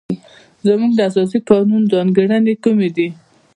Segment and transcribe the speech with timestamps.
[0.67, 3.07] زموږ د اساسي قانون ځانګړنې کومې دي؟